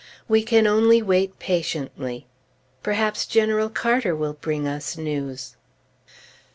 We 0.27 0.41
can 0.41 0.65
only 0.65 1.03
wait 1.03 1.37
patiently. 1.37 2.25
Perhaps 2.81 3.27
General 3.27 3.69
Carter 3.69 4.15
will 4.15 4.33
bring 4.33 4.67
us 4.67 4.97
news. 4.97 5.55